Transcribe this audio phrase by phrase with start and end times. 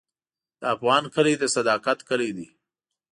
[0.59, 2.47] د افغان کلی د صداقت کلی دی.